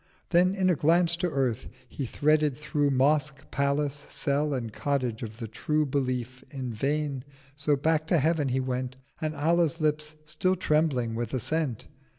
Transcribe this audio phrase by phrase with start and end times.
[0.31, 5.37] Then, in a Glance to Earth, he threaded through Mosque, Palace, Cell and Cottage of
[5.37, 7.23] the True 710 Belief—in vain;
[7.55, 11.87] so back to Heaven went And—Allah's Lips still trembling with assent!